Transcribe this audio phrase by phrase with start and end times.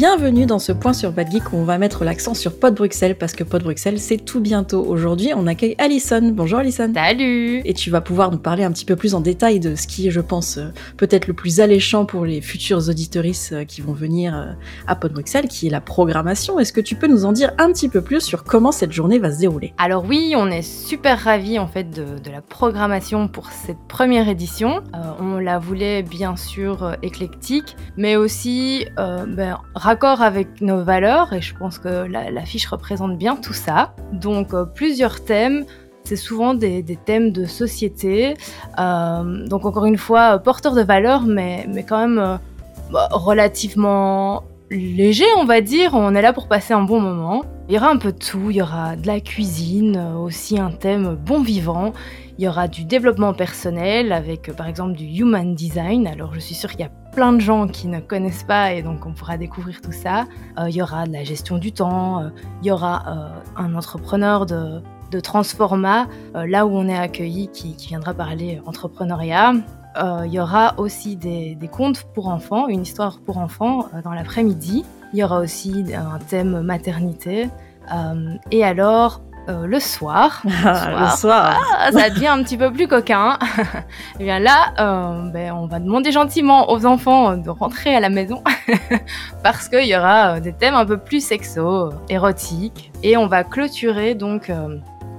[0.00, 3.18] Bienvenue dans ce point sur Bad Geek où on va mettre l'accent sur Pod Bruxelles
[3.18, 4.82] parce que Pod Bruxelles c'est tout bientôt.
[4.82, 6.32] Aujourd'hui on accueille Alison.
[6.32, 6.90] Bonjour Alison.
[6.94, 9.86] Salut Et tu vas pouvoir nous parler un petit peu plus en détail de ce
[9.86, 13.82] qui est je pense euh, peut-être le plus alléchant pour les futurs auditoristes euh, qui
[13.82, 14.52] vont venir euh,
[14.86, 16.58] à Pod Bruxelles qui est la programmation.
[16.58, 19.18] Est-ce que tu peux nous en dire un petit peu plus sur comment cette journée
[19.18, 19.74] va se dérouler?
[19.76, 24.30] Alors oui, on est super ravis en fait de, de la programmation pour cette première
[24.30, 24.80] édition.
[24.94, 29.58] Euh, on la voulait bien sûr euh, éclectique, mais aussi euh, ben,
[29.90, 33.92] raccord avec nos valeurs et je pense que la, fiche représente bien tout ça.
[34.12, 35.64] Donc euh, plusieurs thèmes.
[36.04, 38.34] C'est souvent des, thèmes de société,
[38.78, 42.36] euh, donc encore une fois porteurs de valeurs, mais, mais quand même euh,
[43.10, 45.94] relativement léger, on va dire.
[45.94, 47.42] On est là pour passer un bon moment.
[47.68, 48.50] Il y aura un peu de tout.
[48.50, 51.92] Il y aura de la cuisine, euh, aussi un thème bon vivant.
[52.38, 56.06] Il y aura du développement personnel avec euh, par exemple du human design.
[56.06, 58.82] Alors je suis sûre qu'il y a plein de gens qui ne connaissent pas et
[58.82, 60.26] donc on pourra découvrir tout ça.
[60.58, 62.30] Euh, il y aura de la gestion du temps.
[62.62, 66.06] Il y aura un entrepreneur de, de Transforma,
[66.36, 69.54] euh, là où on est accueilli, qui, qui viendra parler entrepreneuriat.
[69.96, 74.02] Euh, il y aura aussi des, des, contes pour enfants, une histoire pour enfants euh,
[74.02, 74.84] dans l'après-midi.
[75.12, 77.48] Il y aura aussi un thème maternité.
[77.92, 81.60] Euh, et alors, le soir, le soir, le soir.
[81.76, 83.36] Ah, ça devient un petit peu plus coquin.
[84.20, 84.72] et bien là,
[85.32, 88.44] ben, on va demander gentiment aux enfants de rentrer à la maison
[89.42, 92.92] parce qu'il y aura des thèmes un peu plus sexo, érotiques.
[93.02, 94.52] Et on va clôturer donc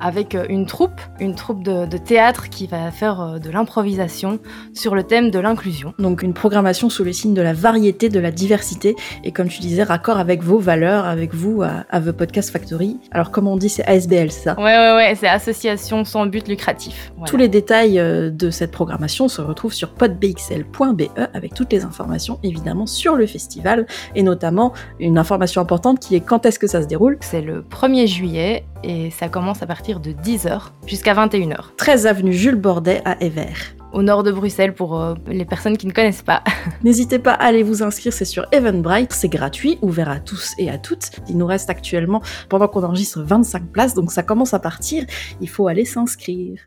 [0.00, 4.38] avec euh, une troupe, une troupe de, de théâtre qui va faire euh, de l'improvisation
[4.74, 5.94] sur le thème de l'inclusion.
[5.98, 9.60] Donc une programmation sous le signe de la variété, de la diversité, et comme tu
[9.60, 12.98] disais, raccord avec vos valeurs, avec vous à, à The Podcast Factory.
[13.10, 14.54] Alors comme on dit, c'est ASBL, c'est ça?
[14.58, 17.12] Ouais, ouais, ouais, c'est association sans but lucratif.
[17.16, 17.30] Voilà.
[17.30, 21.02] Tous les détails euh, de cette programmation se retrouvent sur podbxl.be
[21.34, 26.20] avec toutes les informations évidemment sur le festival, et notamment une information importante qui est
[26.20, 27.18] quand est-ce que ça se déroule?
[27.20, 31.76] C'est le 1er juillet et ça commence à partir de 10h jusqu'à 21h.
[31.76, 35.86] 13 avenue Jules Bordet à Evert au nord de Bruxelles pour euh, les personnes qui
[35.86, 36.42] ne connaissent pas.
[36.84, 40.70] N'hésitez pas à aller vous inscrire, c'est sur Eventbrite, c'est gratuit, ouvert à tous et
[40.70, 41.10] à toutes.
[41.28, 45.04] Il nous reste actuellement, pendant qu'on enregistre, 25 places, donc ça commence à partir,
[45.40, 46.60] il faut aller s'inscrire.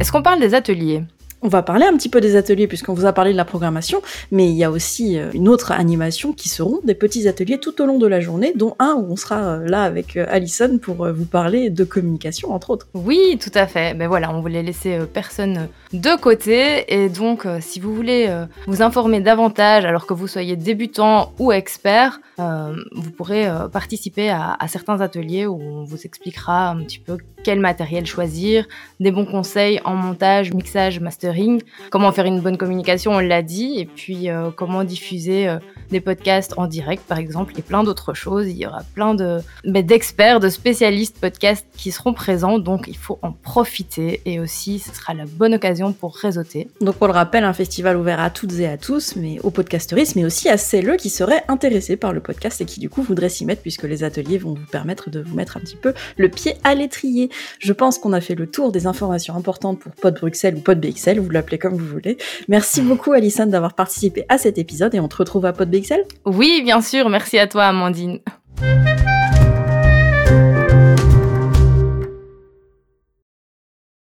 [0.00, 1.04] Est-ce qu'on parle des ateliers?
[1.42, 4.00] On va parler un petit peu des ateliers puisqu'on vous a parlé de la programmation,
[4.30, 7.80] mais il y a aussi euh, une autre animation qui seront des petits ateliers tout
[7.82, 11.06] au long de la journée, dont un où on sera euh, là avec Alison pour
[11.12, 12.88] vous parler de communication entre autres.
[12.94, 13.94] Oui, tout à fait.
[13.94, 19.20] Ben voilà, on voulait laisser personne de côté et donc si vous voulez vous informer
[19.20, 25.00] davantage alors que vous soyez débutant ou expert, euh, vous pourrez euh, participer à, certains
[25.00, 28.66] ateliers où on vous expliquera un petit peu quel matériel choisir,
[29.00, 31.00] des bons conseils en montage, mixage,
[31.90, 35.58] comment faire une bonne communication, on l'a dit, et puis euh, comment diffuser euh,
[35.90, 38.46] des podcasts en direct par exemple, et plein d'autres choses.
[38.48, 42.96] Il y aura plein de ben, d'experts, de spécialistes podcasts qui seront présents, donc il
[42.96, 46.68] faut en profiter et aussi ce sera la bonne occasion pour réseauter.
[46.80, 50.16] Donc on le rappelle, un festival ouvert à toutes et à tous, mais aux podcasteristes,
[50.16, 53.28] mais aussi à celles qui seraient intéressés par le podcast et qui du coup voudraient
[53.28, 56.28] s'y mettre puisque les ateliers vont vous permettre de vous mettre un petit peu le
[56.28, 57.30] pied à l'étrier.
[57.58, 60.80] Je pense qu'on a fait le tour des informations importantes pour Pod Bruxelles ou Pod
[60.80, 62.16] BXL, vous l'appelez comme vous voulez.
[62.48, 66.04] Merci beaucoup Alison d'avoir participé à cet épisode et on te retrouve à Pod BXL
[66.26, 68.20] Oui, bien sûr, merci à toi Amandine.